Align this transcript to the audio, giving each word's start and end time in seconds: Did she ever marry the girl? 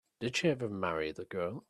Did 0.19 0.35
she 0.35 0.49
ever 0.49 0.67
marry 0.67 1.11
the 1.11 1.25
girl? 1.25 1.59